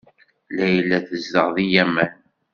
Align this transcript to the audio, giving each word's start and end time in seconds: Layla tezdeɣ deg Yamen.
Layla 0.55 0.97
tezdeɣ 1.07 1.47
deg 1.55 1.67
Yamen. 1.73 2.11